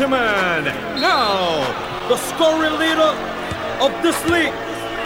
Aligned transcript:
gentlemen, 0.00 0.64
now 0.96 1.60
the 2.08 2.16
scoring 2.16 2.72
leader 2.78 3.12
of 3.84 3.92
this 4.02 4.16
league 4.30 4.54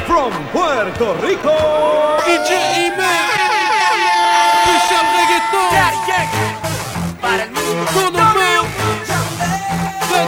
from 0.07 0.31
Puerto 0.53 1.15
Rico, 1.19 1.51
Michel 4.63 5.05
Reggaeton, 5.17 5.71
Daddy 5.75 5.99
Yankee, 6.07 6.55
para 7.21 7.43
el 7.43 7.51
mundo, 7.51 7.85
todo 7.93 8.07
el 8.07 8.25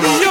mundo, 0.03 0.26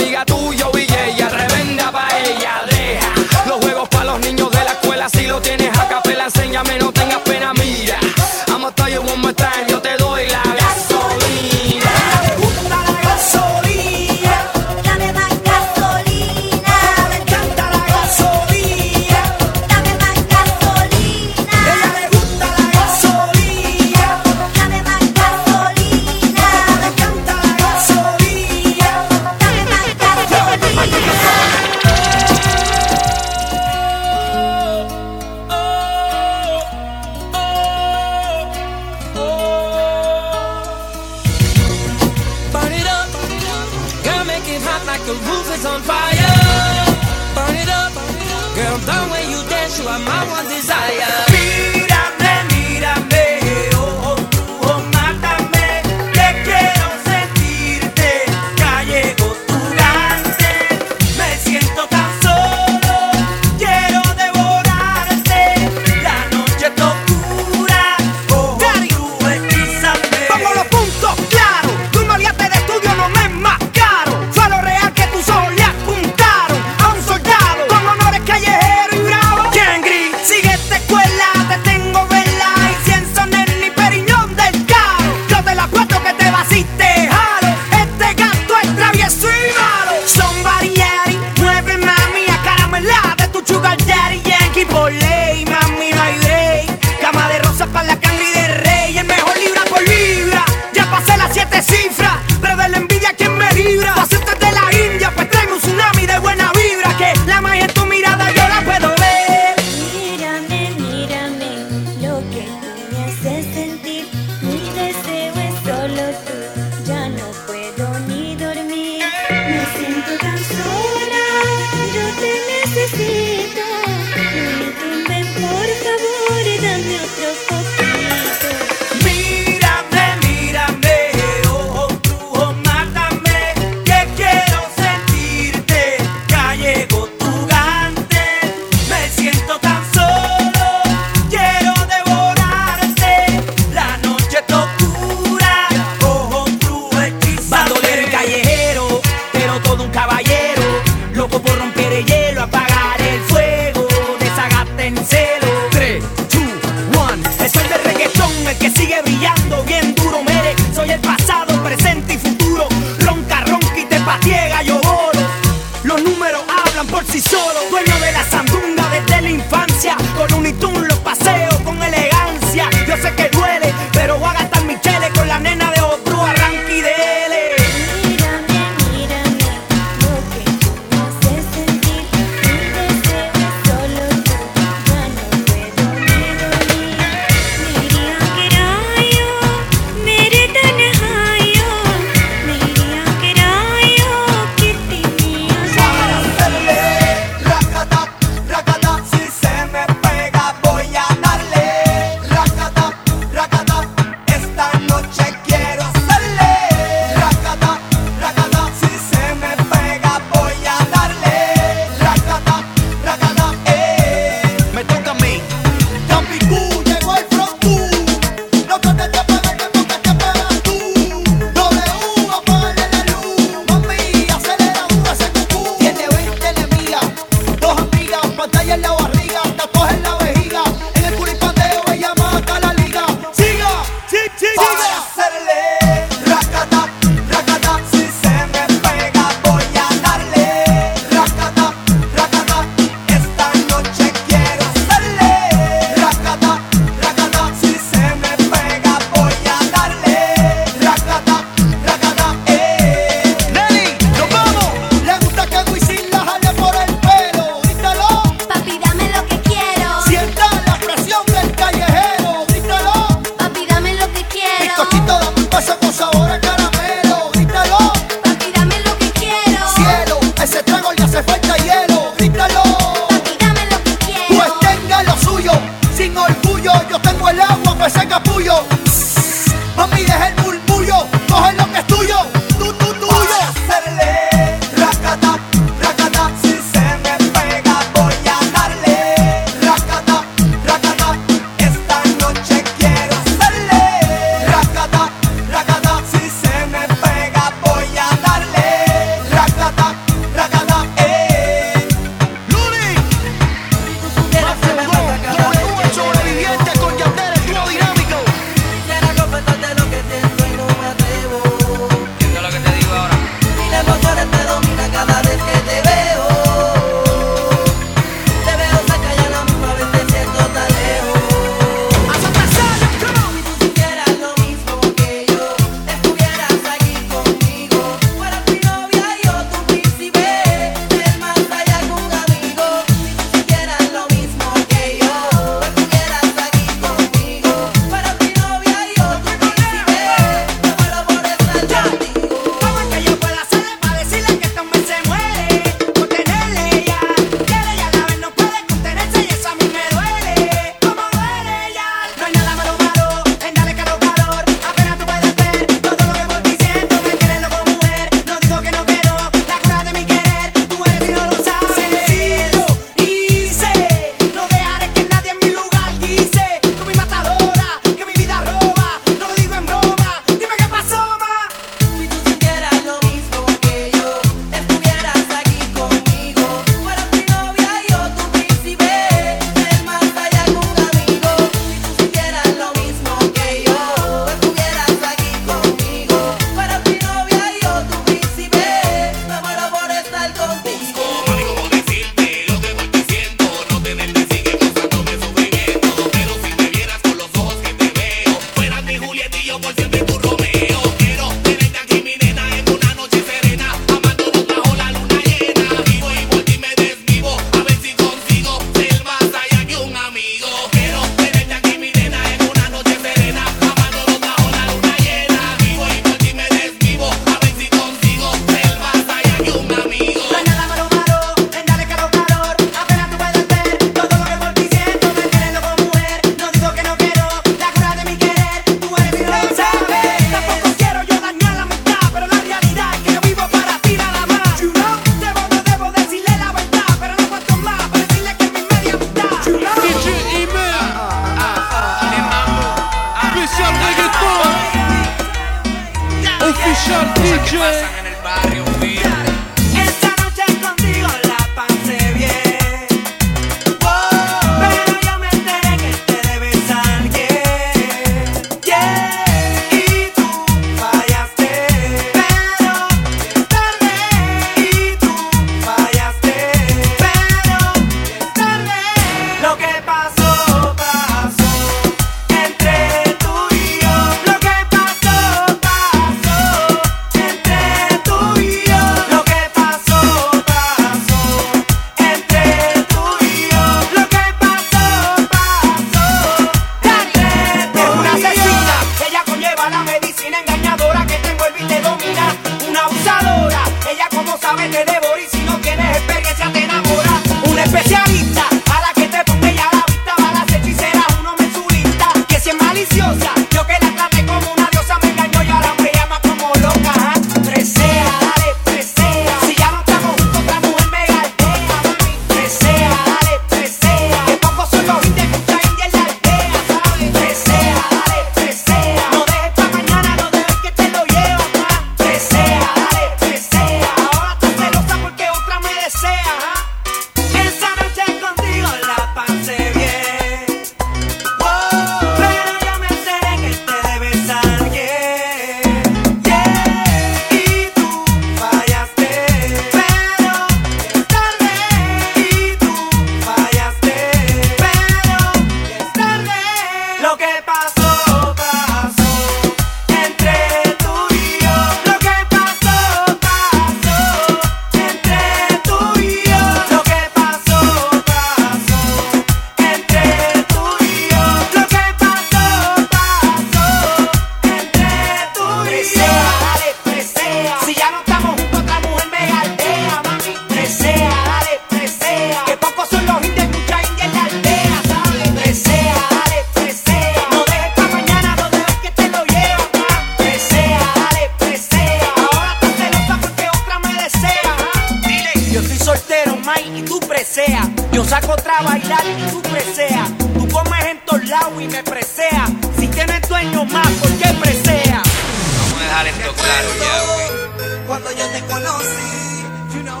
Yo 587.92 588.04
saco 588.04 588.32
otra 588.32 588.60
bailar 588.62 589.04
y 589.06 589.30
tú 589.30 589.40
preseas. 589.42 590.08
Tú 590.18 590.48
comes 590.48 590.84
en 590.86 591.00
todos 591.04 591.24
lados 591.26 591.52
y 591.60 591.66
me 591.68 591.82
preseas. 591.82 592.50
Si 592.78 592.88
tienes 592.88 593.28
dueño 593.28 593.64
más, 593.66 593.88
¿por 594.00 594.10
qué 594.18 594.28
preseas? 594.40 595.02
Vamos 595.02 595.80
a 595.80 595.84
dejar 595.84 596.06
esto 596.08 596.32
claro 596.34 596.68
ya, 596.80 597.86
Cuando 597.86 598.10
yo 598.12 598.26
te 598.28 598.40
conocí, 598.42 599.44
you 599.74 599.82
know, 599.82 600.00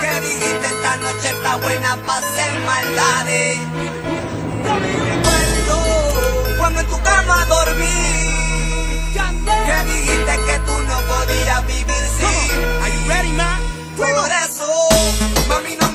que 0.00 0.20
dijiste 0.20 0.66
esta 0.66 0.96
noche 0.98 1.28
está 1.30 1.56
buena 1.56 1.96
para 2.06 2.18
hacer 2.26 2.60
maldades. 2.64 3.58
Recuerdo 4.64 6.56
cuando 6.58 6.80
en 6.80 6.86
tu 6.86 7.00
cama 7.02 7.46
dormí. 7.46 7.86
Que 9.66 9.92
dijiste 9.92 10.32
que 10.46 10.58
tú 10.66 10.72
no 10.82 11.00
podías 11.02 11.66
vivir 11.66 12.04
sin. 12.18 12.50
Are 12.82 12.92
you 12.92 13.08
ready, 13.08 13.32
man? 13.32 13.60
Por 13.96 14.30
eso, 14.30 14.88
mami, 15.48 15.76
no 15.76 15.85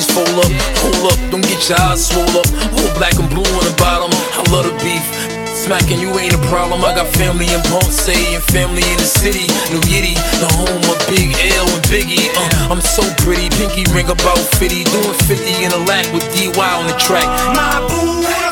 bitches 0.00 0.12
fold 0.14 0.44
up, 0.44 0.52
hold 0.78 1.12
up, 1.12 1.30
don't 1.30 1.42
get 1.42 1.68
your 1.68 1.80
eyes 1.80 2.06
swole 2.06 2.28
up. 2.38 2.46
All 2.72 2.94
black 2.96 3.14
and 3.18 3.28
blue 3.28 3.44
on 3.44 3.64
the 3.64 3.74
bottom, 3.78 4.10
I 4.12 4.42
love 4.50 4.64
the 4.64 4.74
beef. 4.82 5.04
Smacking 5.54 6.00
you 6.00 6.08
ain't 6.18 6.32
a 6.32 6.38
problem. 6.48 6.84
I 6.84 6.94
got 6.94 7.06
family 7.08 7.46
in 7.46 7.60
Ponce 7.68 8.08
and 8.08 8.42
family 8.42 8.82
in 8.82 8.96
the 8.96 9.04
city. 9.04 9.46
New 9.70 9.82
Yiddy, 9.90 10.14
the 10.40 10.48
home 10.56 10.84
of 10.88 10.98
Big 11.06 11.34
L 11.58 11.68
and 11.68 11.84
Biggie. 11.84 12.30
Uh, 12.34 12.72
I'm 12.72 12.80
so 12.80 13.02
pretty, 13.18 13.50
pinky 13.50 13.84
ring 13.92 14.08
about 14.08 14.38
50. 14.38 14.84
Doing 14.84 15.14
50 15.28 15.64
in 15.64 15.72
a 15.72 15.80
lack 15.84 16.10
with 16.14 16.24
DY 16.34 16.54
on 16.56 16.86
the 16.86 16.96
track. 16.96 17.26
My 17.54 17.86
boo. 17.88 18.49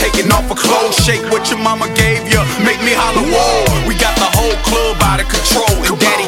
taking 0.00 0.32
off 0.32 0.48
her 0.48 0.56
clothes. 0.56 0.96
Shake 1.04 1.22
what 1.28 1.52
your 1.52 1.60
mama 1.60 1.86
gave 1.92 2.24
you, 2.32 2.40
make 2.64 2.80
me 2.80 2.96
holler, 2.96 3.22
whoa. 3.28 3.86
We 3.86 3.94
got 3.94 4.16
the 4.16 4.30
whole 4.32 4.56
club 4.64 4.96
out 5.04 5.20
of 5.20 5.28
control, 5.28 5.68
and 5.84 5.94
daddy 6.00 6.26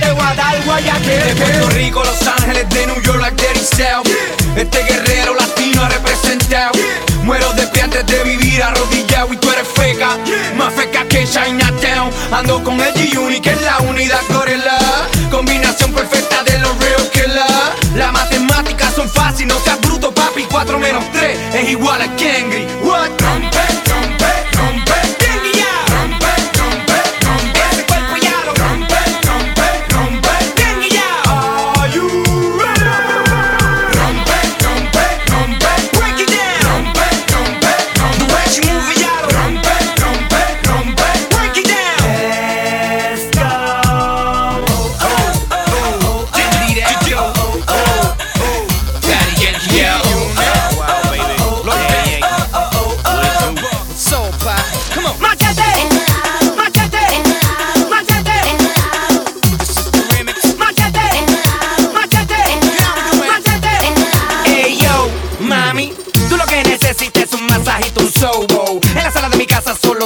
De 0.00 0.12
Guadalajara, 0.12 0.98
De 1.00 1.34
Puerto 1.34 1.70
Rico, 1.70 2.02
Los 2.04 2.26
Ángeles, 2.26 2.68
de 2.68 2.86
New 2.86 3.00
York, 3.02 3.20
like 3.20 3.46
Este 4.56 4.82
guerrero 4.84 5.34
latino 5.34 5.84
ha 5.84 5.88
representado. 5.88 6.72
Muero 7.22 7.52
de 7.54 7.66
pie 7.68 7.86
de 7.88 8.24
vivir 8.24 8.62
arrodillado 8.62 9.32
y 9.32 9.36
tú 9.36 9.50
eres 9.50 9.66
feca. 9.68 10.16
Más 10.56 10.74
feca 10.74 11.04
que 11.08 11.26
Chinatown. 11.26 12.10
Ando 12.32 12.62
con 12.62 12.80
el 12.80 12.92
G-Unit, 12.94 13.42
que 13.42 13.50
es 13.50 13.62
la 13.62 13.78
unidad 13.78 14.20
Corella. 14.32 14.78
Combinación 15.30 15.92
perfecta 15.92 16.42
de 16.44 16.58
los 16.58 16.76
real 16.78 17.10
killers. 17.12 17.94
Las 17.94 18.12
matemáticas 18.12 18.94
son 18.94 19.08
fáciles, 19.08 19.54
no 19.54 19.60
seas 19.64 19.80
bruto, 19.80 20.12
papi. 20.12 20.44
4 20.50 20.78
menos 20.78 21.04
3 21.12 21.38
es 21.54 21.70
igual 21.70 22.02
a 22.02 22.16
Kengri. 22.16 22.66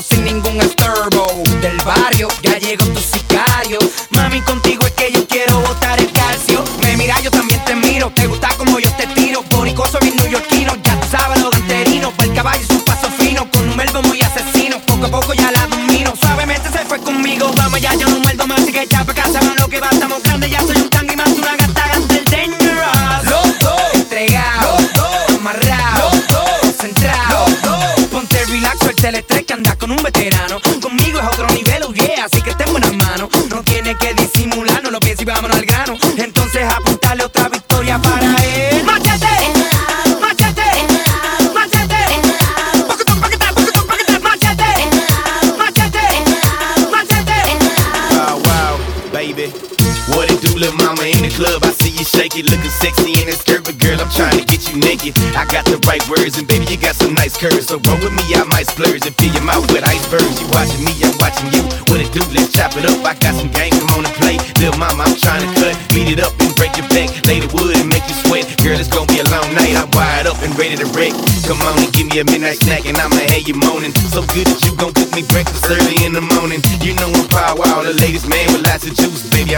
sin 0.03 0.28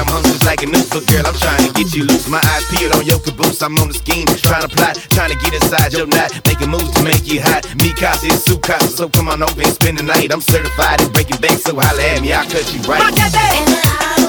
I'm 0.00 0.08
hungry 0.08 0.40
like 0.48 0.62
a 0.64 0.66
noose, 0.66 0.88
but 0.88 1.04
girl, 1.04 1.20
I'm 1.28 1.36
trying 1.36 1.60
to 1.68 1.72
get 1.76 1.92
you 1.92 2.08
loose. 2.08 2.24
My 2.26 2.40
eyes 2.40 2.64
peeled 2.72 2.96
on 2.96 3.04
your 3.04 3.20
caboose. 3.20 3.60
I'm 3.60 3.76
on 3.76 3.88
the 3.88 3.94
scheme, 3.94 4.24
trying 4.40 4.64
to 4.64 4.72
plot, 4.72 4.96
trying 5.12 5.28
to 5.28 5.36
get 5.44 5.52
inside 5.52 5.92
your 5.92 6.06
knot. 6.06 6.32
Making 6.48 6.70
moves 6.70 6.88
to 6.96 7.04
make 7.04 7.28
you 7.28 7.44
hot. 7.44 7.68
Me 7.76 7.92
cops 7.92 8.24
is 8.24 8.42
Sue 8.42 8.56
cops, 8.58 8.96
so 8.96 9.10
come 9.10 9.28
on 9.28 9.42
over 9.42 9.60
and 9.60 9.72
spend 9.76 9.98
the 9.98 10.02
night. 10.02 10.32
I'm 10.32 10.40
certified 10.40 11.04
in 11.04 11.12
breaking 11.12 11.36
banks, 11.44 11.68
so 11.68 11.76
holla 11.76 12.00
at 12.16 12.22
me, 12.22 12.32
I'll 12.32 12.48
cut 12.48 12.64
you 12.72 12.80
right. 12.88 14.19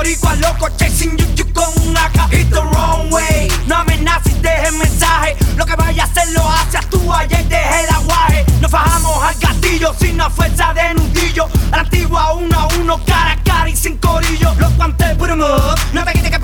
boricua 0.00 0.34
loco 0.36 0.68
chasing 0.78 1.18
you, 1.18 1.26
you 1.36 1.44
con 1.52 1.68
un 1.86 1.96
AK. 1.96 2.30
Hit 2.30 2.48
the 2.50 2.62
wrong 2.72 3.10
way. 3.10 3.48
No 3.66 3.76
amenaces, 3.76 4.40
deje 4.40 4.72
mensaje. 4.72 5.36
Lo 5.56 5.66
que 5.66 5.76
vaya 5.76 6.04
a 6.04 6.06
hacer 6.06 6.28
lo 6.32 6.48
haces 6.48 6.88
tú 6.88 7.12
ayer 7.12 7.46
dejé 7.48 7.84
el 7.84 7.90
aguaje. 7.90 8.46
Nos 8.60 8.70
fajamos 8.70 9.22
al 9.22 9.34
gatillo 9.38 9.94
sin 9.98 10.16
la 10.16 10.30
fuerza 10.30 10.72
de 10.72 10.94
nudillo. 10.94 11.48
La 11.70 11.80
antigua 11.80 12.32
uno 12.32 12.58
a 12.58 12.68
uno, 12.78 13.04
cara 13.04 13.32
a 13.32 13.42
cara 13.42 13.68
y 13.68 13.76
sin 13.76 13.98
corillo. 13.98 14.54
Los 14.58 14.74
guantes, 14.76 15.16
put 15.16 15.28
em 15.28 15.40
up. 15.42 15.78
No 15.92 16.04
te 16.04 16.12
quite 16.12 16.30
que 16.30 16.38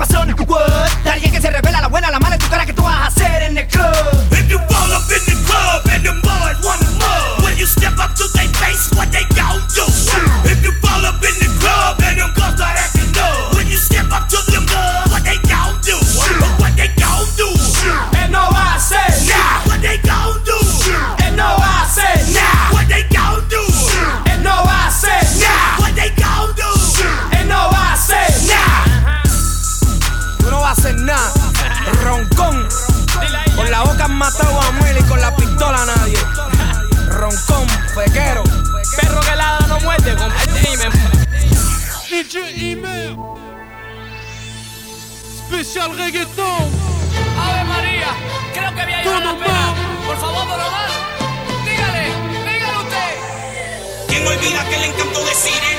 que 54.77 54.81
le 54.81 54.87
encantó 54.87 55.25
decir 55.25 55.76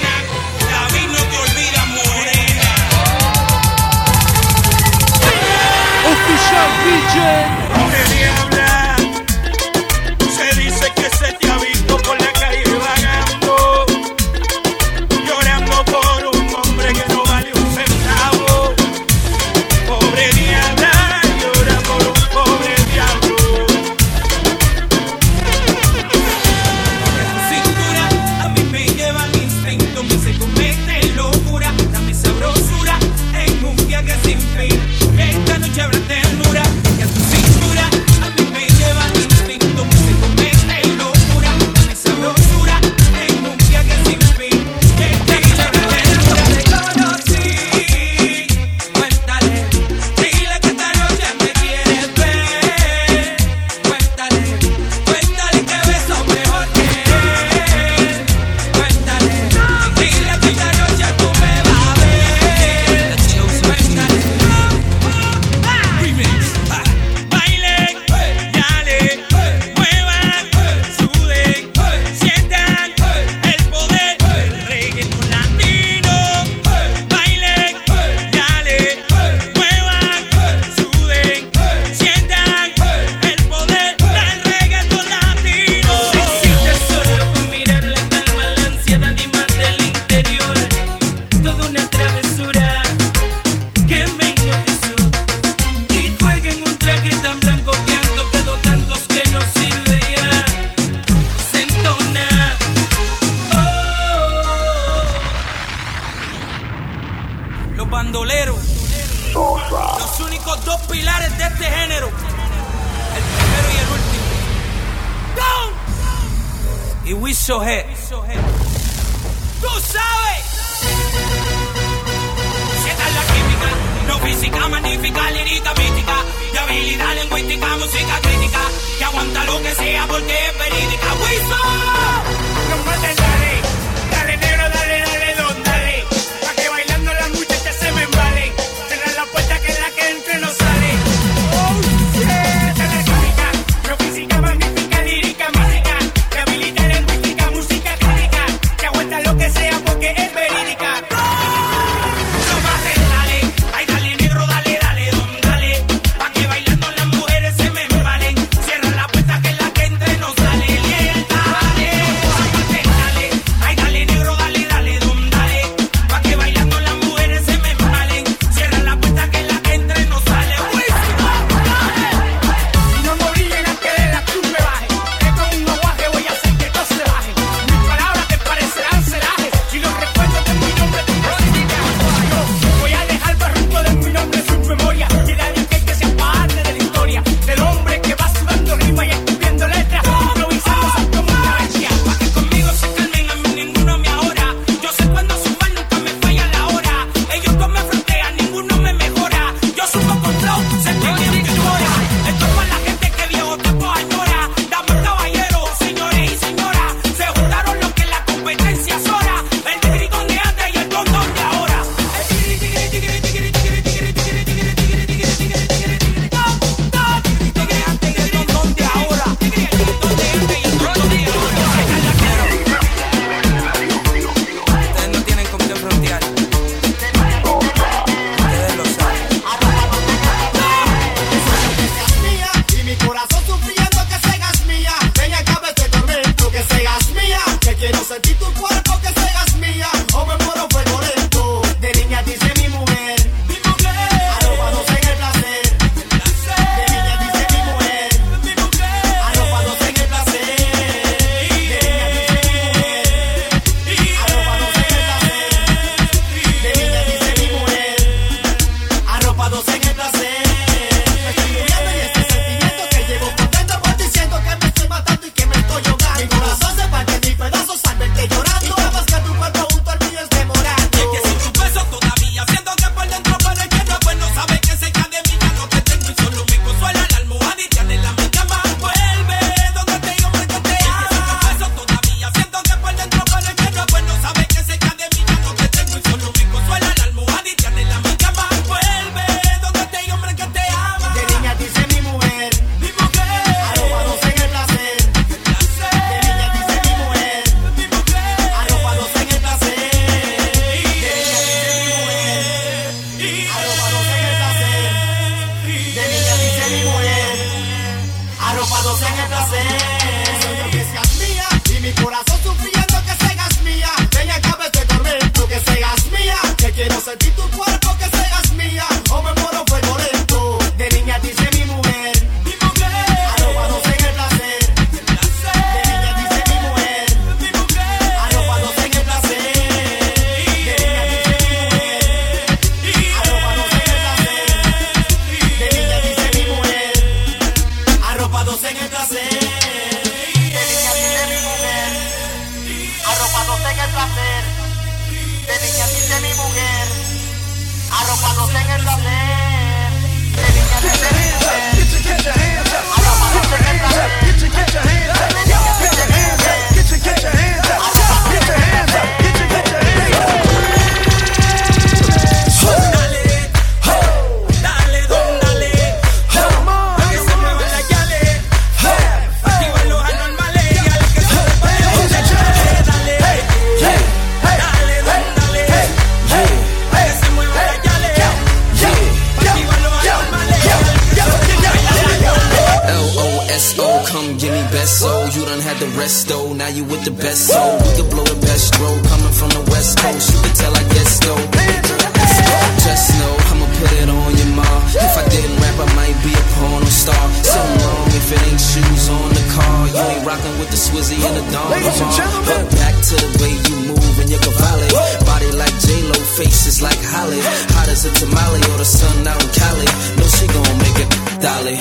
with 400.59 400.71
the 400.71 400.77
Swizzy 400.77 401.19
and 401.23 401.37
the 401.39 401.45
Don. 401.53 401.71
Ladies 401.71 402.01
and 402.01 402.13
gentlemen, 402.13 402.67
back 402.75 402.95
to 403.09 403.15
the 403.15 403.31
way 403.39 403.55
you 403.71 403.77
move 403.95 404.17
and 404.19 404.29
your 404.29 404.43
cavalli. 404.43 404.91
Body 405.25 405.51
like 405.55 405.75
J 405.79 406.03
Lo, 406.11 406.19
faces 406.37 406.83
like 406.83 406.99
Halle. 406.99 407.39
Hot 407.79 407.89
as 407.89 408.05
a 408.05 408.11
tamale 408.13 408.61
or 408.75 408.79
the 408.79 408.85
sun 408.85 409.27
out 409.27 409.43
in 409.43 409.51
Cali. 409.55 409.89
No, 410.19 410.27
she 410.27 410.47
gon' 410.51 410.79
make 410.83 410.99
it, 410.99 411.11
Dolly. 411.41 411.79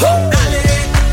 Dolly. 0.00 1.03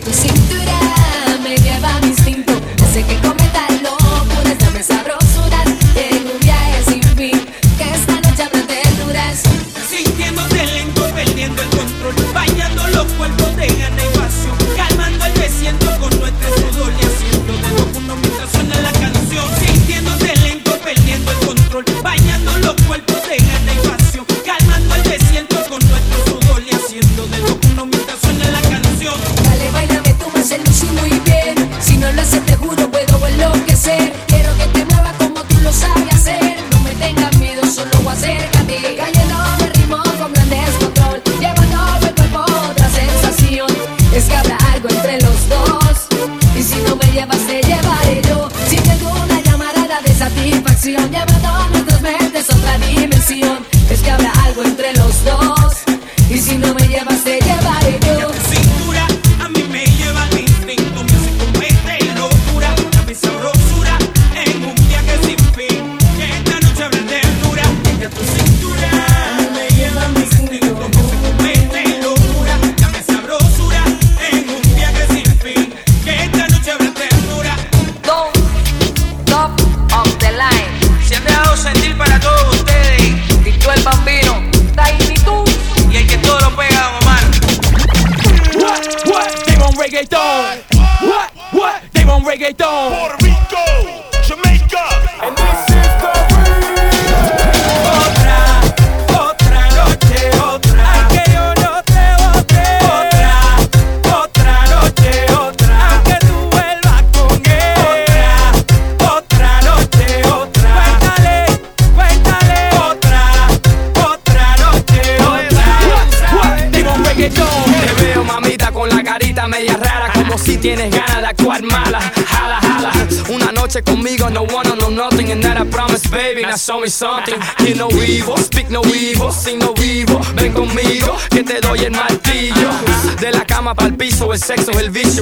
que 0.00 0.10
tú. 0.10 0.57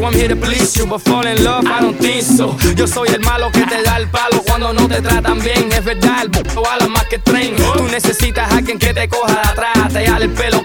I'm 0.07 0.13
here 0.13 0.29
to 0.29 0.37
please 0.37 0.77
you, 0.77 0.87
but 0.87 1.01
fall 1.01 1.27
in 1.27 1.43
love, 1.43 1.67
I 1.67 1.81
don't 1.81 1.99
think 1.99 2.23
so. 2.23 2.57
Yo 2.77 2.87
soy 2.87 3.09
el 3.09 3.23
malo 3.23 3.51
que 3.51 3.67
te 3.67 3.83
da 3.83 3.97
el 3.97 4.07
palo 4.07 4.41
cuando 4.47 4.73
no 4.73 4.87
te 4.87 5.03
tratan 5.03 5.41
bien. 5.41 5.73
Es 5.73 5.85
verdad, 5.85 6.23
el 6.23 6.31
a 6.31 6.77
la 6.77 6.87
más 6.87 7.07
que 7.07 7.19
tren. 7.19 7.57
Tú 7.57 7.83
necesitas 7.91 8.49
a 8.53 8.59
alguien 8.59 8.79
que 8.79 8.95
te 8.95 9.09
coja 9.09 9.33
de 9.33 9.49
atrás, 9.49 9.93
te 9.93 10.07
jale 10.07 10.27
el 10.27 10.31
pelo 10.31 10.56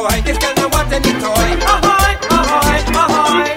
boy. 0.00 0.16
This 0.24 0.38
girl 0.40 0.54
not 0.56 0.72
want 0.72 0.92
any 0.92 1.12
toy. 1.20 1.48
Ahoy, 1.74 2.12
ahoy, 2.36 2.80
ahoy. 3.00 3.48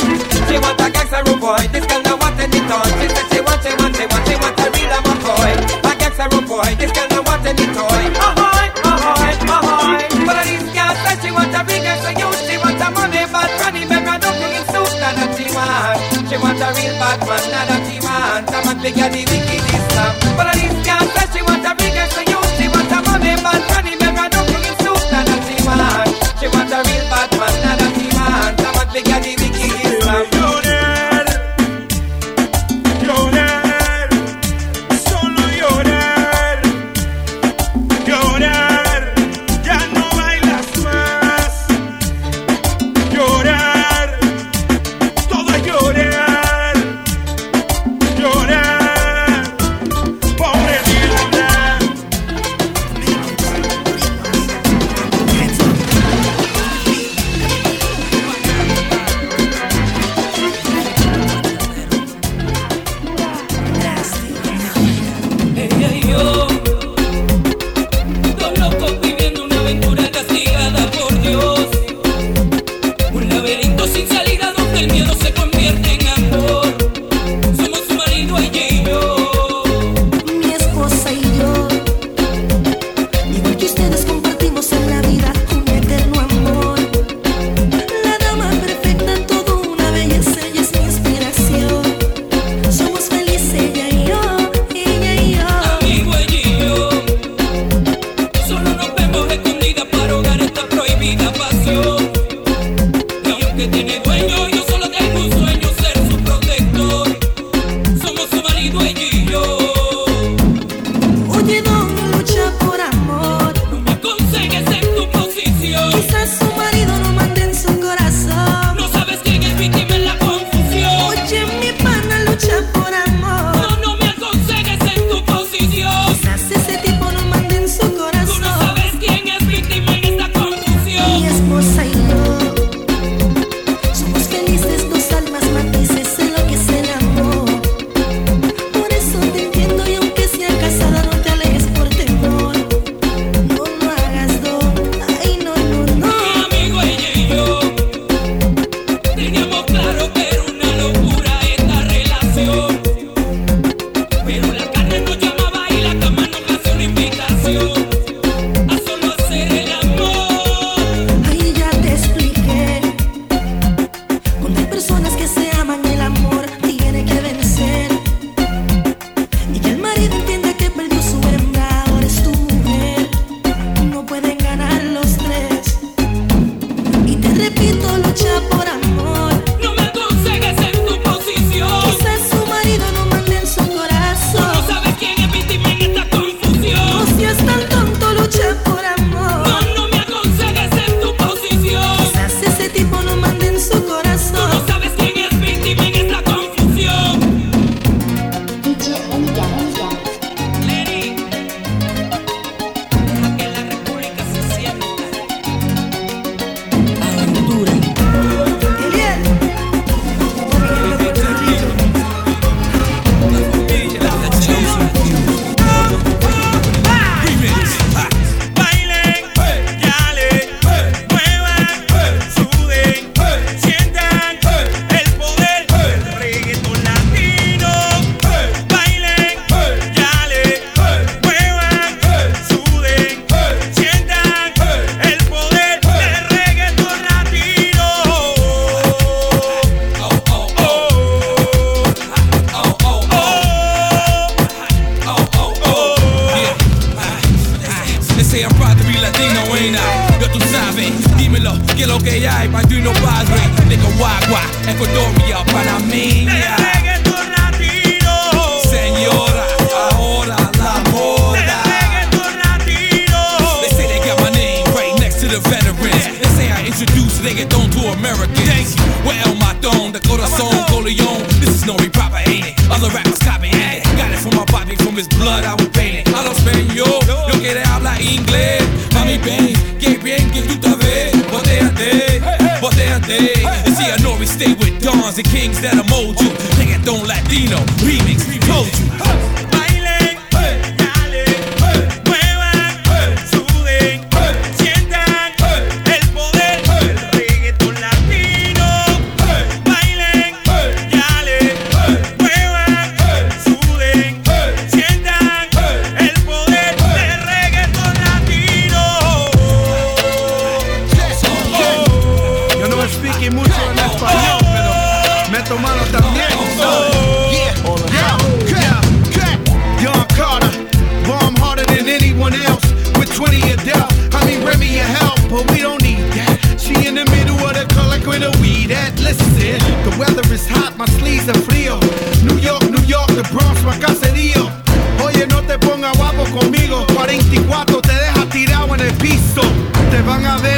She 0.48 0.56
want 0.60 0.82
a 0.84 0.88
gangster 0.92 1.24
boy. 1.40 1.64
This 1.72 1.86
girl 1.88 2.04
not 2.04 2.20
want 2.20 2.40
any 2.44 2.62
toy. 2.68 2.90
She 3.00 3.08
said 3.16 3.28
she 3.32 3.40
want, 3.40 3.60
she 3.64 3.72
want, 3.80 3.94
she 3.96 4.06
want, 4.12 4.24
she 4.28 4.36
want 4.44 4.60
a 4.60 4.68
real 4.74 4.94
I'm 4.98 5.08
boy. 5.24 5.52
A 5.88 5.92
gangster 5.96 6.28
boy. 6.50 6.70
This 6.80 6.92
girl 6.92 7.08
not 7.16 7.24
want 7.28 7.46
any 7.48 7.68
toy. 7.72 8.04
Ahoy, 8.28 8.68
ahoy, 8.92 9.34
ahoy. 9.56 10.04
But 10.28 10.36
these 10.44 10.68
girls 10.76 10.98
says 11.04 11.18
she 11.24 11.30
want 11.32 11.56
a 11.56 11.62
big 11.64 11.86
extra 11.88 12.12
you. 12.20 12.30
She 12.44 12.56
want 12.60 12.82
a 12.84 12.88
money 12.92 13.24
bad 13.32 13.52
granny, 13.60 13.84
make 13.88 14.08
her 14.08 14.18
no 14.20 14.30
cooking 14.40 14.68
soup. 14.72 14.92
Now 15.00 15.14
that 15.16 15.32
she 15.40 15.48
want, 15.56 16.00
she 16.28 16.36
want 16.44 16.60
a 16.60 16.70
real 16.76 16.94
bad 17.00 17.20
man. 17.24 17.44
Now 17.54 17.64
that 17.72 17.82
she 17.88 17.98
want, 18.04 18.52
a 18.52 18.60
man 18.68 18.78
bigger 18.84 19.08
than 19.08 19.24
the 19.32 19.38
wickedest 19.48 19.90
man. 19.96 20.12
But 20.36 20.48
these 20.60 20.78
girls 20.84 21.12
says. 21.16 21.33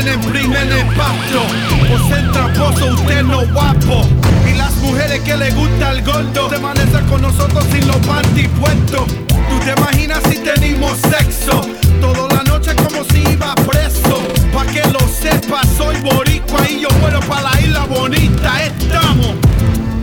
tienen 0.05 0.21
primer 0.21 0.67
impacto. 0.79 1.41
Poseen 1.89 2.31
tramposo, 2.31 2.93
usted 2.93 3.23
no 3.23 3.45
guapo. 3.47 4.07
Y 4.47 4.53
las 4.55 4.73
mujeres 4.77 5.21
que 5.21 5.35
le 5.35 5.51
gusta 5.51 5.91
el 5.91 6.03
gordo 6.03 6.49
se 6.49 6.55
permanecen 6.55 7.05
con 7.07 7.21
nosotros 7.21 7.65
sin 7.71 7.87
los 7.87 7.97
panty 7.97 8.47
puestos. 8.47 9.07
Tú 9.27 9.59
te 9.63 9.71
imaginas 9.71 10.19
si 10.29 10.37
tenemos 10.37 10.97
sexo 10.97 11.61
toda 12.01 12.35
la 12.35 12.43
noche 12.43 12.75
como 12.75 13.03
si 13.05 13.23
iba 13.31 13.55
preso. 13.55 14.21
Pa' 14.53 14.65
que 14.65 14.83
lo 14.89 14.99
sepa, 14.99 15.61
soy 15.77 15.99
boricua 16.01 16.69
y 16.69 16.81
yo 16.81 16.89
muero 17.01 17.19
para 17.21 17.49
la 17.49 17.61
isla 17.61 17.85
bonita. 17.85 18.63
Estamos. 18.63 19.35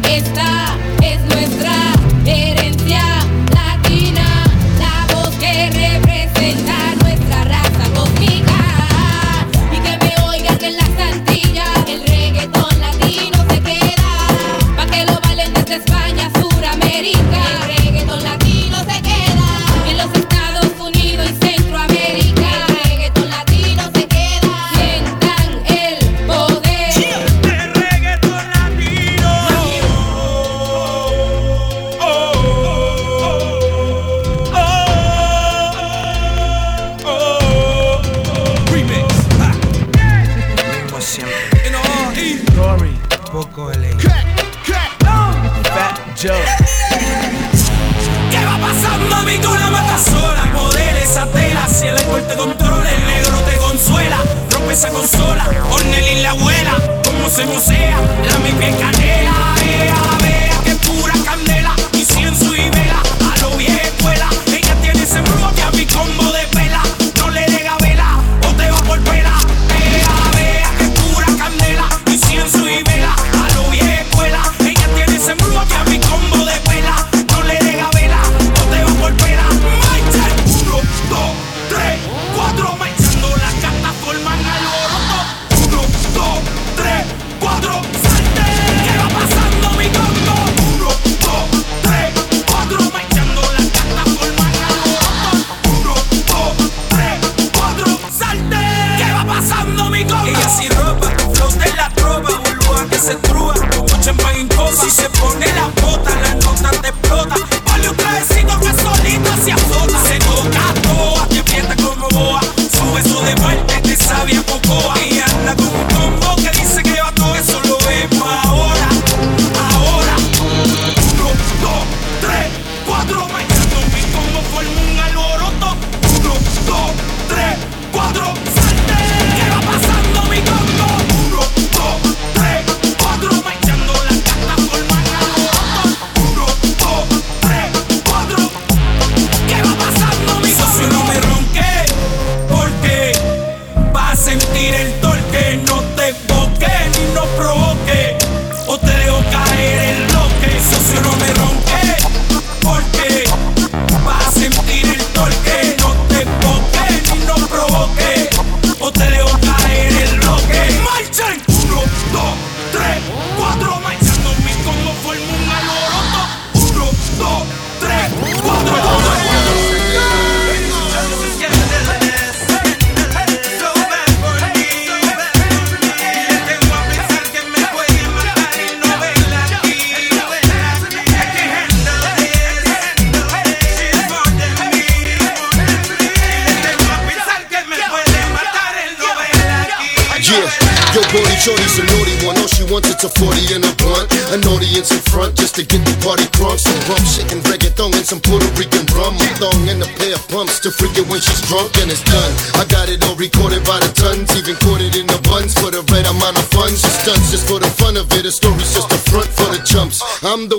Esta 0.04 0.76
es 1.00 1.20
nuestra 1.22 1.74
herencia. 2.26 3.11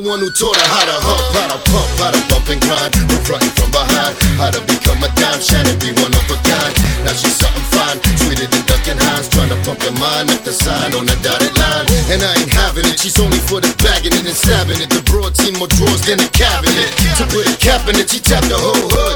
One 0.04 0.20
who 0.20 0.30
taught 0.36 0.56
her 0.60 0.68
how 0.68 0.84
to 0.84 0.98
hump, 1.00 1.24
how 1.32 1.48
to 1.48 1.60
pump, 1.72 1.90
how 1.96 2.12
to 2.12 2.22
bump 2.28 2.48
and 2.52 2.60
grind. 2.60 2.92
We're 3.08 3.24
frontin' 3.24 3.52
from 3.56 3.72
behind, 3.72 4.14
how 4.36 4.52
to 4.52 4.60
become 4.68 5.00
a 5.00 5.10
dime, 5.16 5.40
Shannon 5.40 5.80
be 5.80 5.96
one 5.96 6.12
of 6.12 6.26
a 6.28 6.38
kind. 6.44 6.74
Now 7.08 7.16
she's 7.16 7.36
something 7.40 7.64
fine, 7.72 7.98
sweeter 8.20 8.48
than 8.52 8.64
Duncan 8.68 9.00
Hines, 9.00 9.32
trying 9.32 9.50
to 9.56 9.60
pump 9.64 9.80
your 9.80 9.96
mind 9.96 10.28
up 10.36 10.44
the 10.44 10.52
sign 10.52 10.92
on 10.94 11.08
the 11.08 11.16
dotted 11.24 11.56
line. 11.56 11.88
And 12.12 12.20
I 12.20 12.36
ain't 12.36 12.52
having 12.52 12.86
it, 12.92 13.00
she's 13.00 13.16
only 13.20 13.40
for 13.48 13.64
the 13.64 13.72
bagging 13.80 14.12
it 14.12 14.28
and 14.28 14.36
stabbing 14.36 14.80
it. 14.84 14.92
The 14.92 15.02
broad 15.08 15.36
team 15.40 15.56
more 15.56 15.72
drawers 15.72 16.04
than 16.04 16.20
a 16.20 16.30
cabinet. 16.36 16.92
To 17.20 17.24
put 17.32 17.48
a 17.48 17.56
cap 17.56 17.88
in 17.88 17.96
it, 17.96 18.12
she 18.12 18.20
tapped 18.20 18.52
the 18.52 18.60
whole 18.60 18.76
hood 18.92 19.13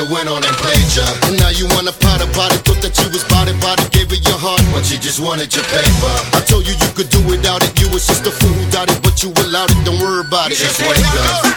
it, 0.00 0.04
still 0.04 0.14
went 0.14 0.28
on 0.28 0.44
and 0.44 0.56
played 0.56 0.96
ya. 0.96 1.04
And 1.28 1.38
now 1.38 1.50
you 1.50 1.66
wanna 1.76 1.92
pot 1.92 2.20
about 2.22 2.52
it, 2.52 2.64
thought 2.64 2.80
that 2.82 2.96
you 2.98 3.08
was 3.10 3.24
it, 3.24 3.60
bought 3.60 3.80
it, 3.80 3.90
gave 3.92 4.10
her 4.10 4.16
your 4.16 4.38
heart, 4.38 4.62
but 4.72 4.84
she 4.84 4.96
just 4.96 5.20
wanted 5.20 5.54
your 5.54 5.64
paper. 5.64 6.12
I 6.32 6.40
told 6.40 6.66
you 6.66 6.74
you 6.74 6.90
could 6.94 7.10
do 7.10 7.20
without 7.28 7.62
it, 7.62 7.72
you 7.80 7.88
was 7.90 8.06
just 8.06 8.26
a 8.26 8.30
fool 8.30 8.52
who 8.52 8.70
doubted, 8.70 9.02
but 9.02 9.22
you 9.22 9.32
allowed 9.44 9.70
it, 9.70 9.84
don't 9.84 10.00
worry 10.00 10.24
about 10.26 10.50
it, 10.50 10.56
just 10.56 10.80
wake 10.80 10.96
up. 10.96 11.49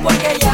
porque 0.00 0.38
ya 0.40 0.53